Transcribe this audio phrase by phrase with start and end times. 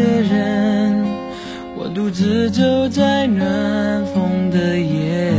[0.00, 1.04] 的人，
[1.76, 5.30] 我独自走在暖风的夜，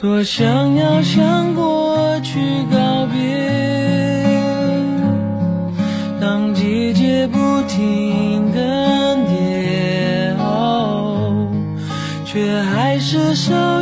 [0.00, 2.40] 多想要向过去
[2.72, 3.16] 告别。
[6.18, 7.36] 当季节不
[7.68, 8.62] 停更
[9.26, 11.46] 迭，哦，
[12.24, 13.75] 却还是少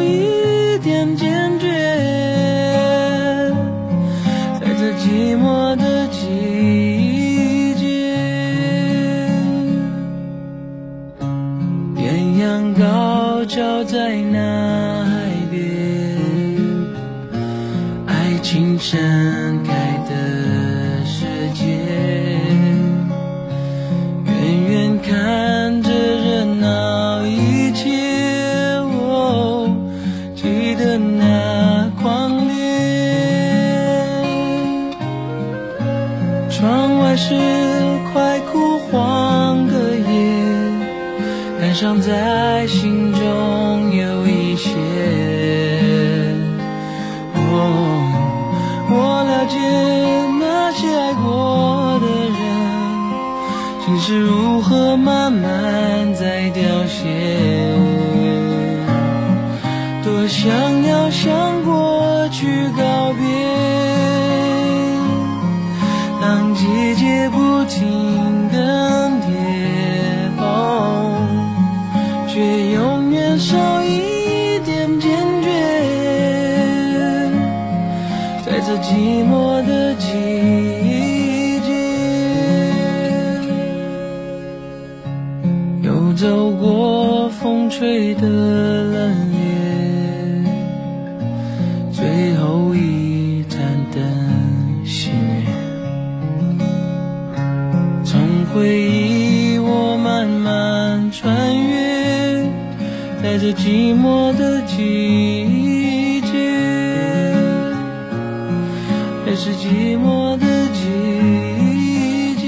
[60.64, 63.22] 想要向过去告别。
[66.22, 69.26] 当季节不停更迭，
[70.38, 71.20] 哦，
[72.28, 75.10] 却永远少一点坚
[75.42, 75.50] 决。
[78.46, 81.74] 在这寂寞的季节，
[85.82, 88.73] 又走过风吹的
[98.54, 102.48] 回忆我慢慢穿越，
[103.20, 106.38] 在这寂寞的季节，
[109.26, 112.46] 也是寂寞的季节，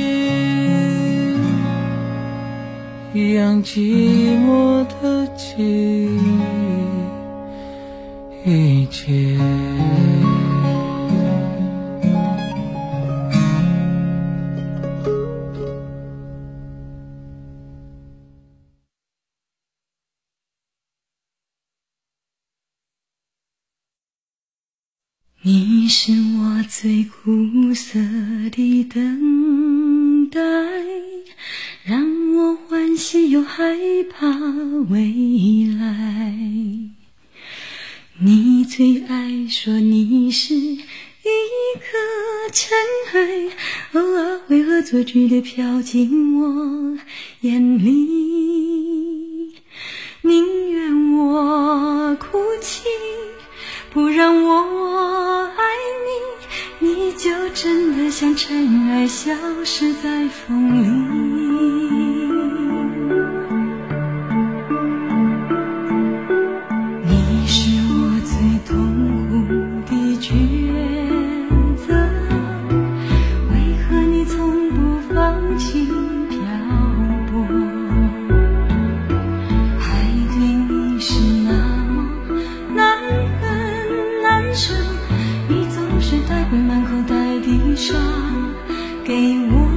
[3.12, 6.09] 一样寂寞的季
[8.89, 9.35] 节。
[25.49, 28.01] 你是我最苦涩
[28.51, 30.41] 的等待，
[31.84, 33.77] 让我欢喜又害
[34.11, 34.27] 怕
[34.91, 36.37] 未来。
[38.19, 40.81] 你最爱说你是一
[41.78, 41.97] 颗
[42.53, 42.77] 尘
[43.13, 43.55] 埃，
[43.93, 46.99] 偶尔会恶作剧的飘进我
[47.43, 49.55] 眼里，
[50.23, 51.56] 宁愿我
[59.26, 59.32] 消
[59.64, 60.87] 失在风里。
[67.03, 68.36] 你是我最
[68.69, 68.70] 痛
[69.28, 69.32] 苦
[69.84, 70.31] 的抉
[71.75, 71.92] 择，
[73.50, 75.88] 为何你从不放弃
[76.31, 76.38] 漂
[77.32, 77.42] 泊？
[79.81, 79.84] 爱
[80.36, 80.38] 对
[80.69, 81.50] 你是那
[81.88, 81.97] 么
[82.76, 82.97] 难
[83.41, 83.42] 分
[84.22, 84.72] 难舍，
[85.48, 87.97] 你总是带回满口袋的伤
[89.06, 89.75] 给我，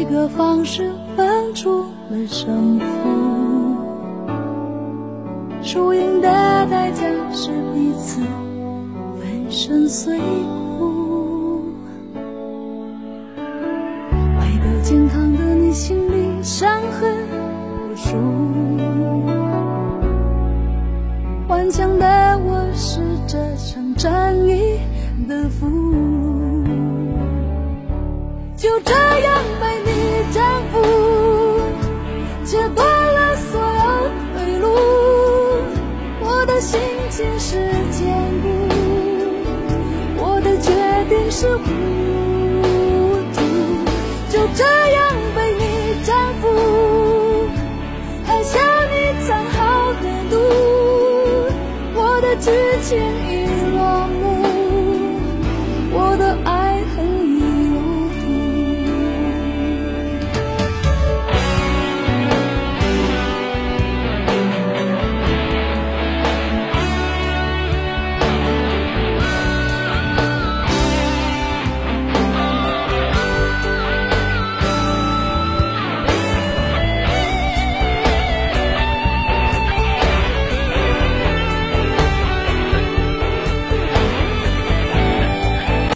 [0.00, 2.86] 一个方式分出了胜负，
[5.62, 6.28] 输赢的
[6.70, 7.04] 代价
[7.34, 8.22] 是彼此
[9.20, 10.18] 粉身碎
[10.78, 11.74] 骨。
[14.38, 17.14] 爱得健康的你，心里伤痕
[17.92, 18.16] 无数；
[21.46, 24.80] 顽强的我，是这场战役
[25.28, 26.00] 的俘虏。
[28.56, 29.79] 就这样被
[37.20, 37.48] 心是
[37.90, 38.08] 坚
[38.40, 38.48] 固，
[40.16, 40.72] 我的决
[41.10, 41.64] 定是糊
[43.34, 43.38] 涂，
[44.30, 44.98] 就这样
[45.36, 45.62] 被你
[46.02, 46.48] 征服，
[48.24, 48.94] 喝下你
[49.26, 50.34] 藏好的毒，
[51.94, 52.50] 我的剧
[52.84, 52.96] 情
[53.28, 53.59] 已。